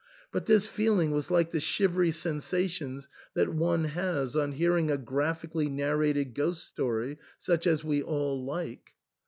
[0.31, 5.69] But this feeling was like the shivery sensations that one has on hearing a graphically
[5.69, 8.93] nar rated ghost story, such as we all like.